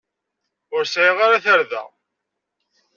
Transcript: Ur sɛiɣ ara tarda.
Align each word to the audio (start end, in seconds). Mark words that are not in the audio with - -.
Ur 0.75 0.83
sɛiɣ 0.85 1.17
ara 1.25 1.43
tarda. 1.45 1.83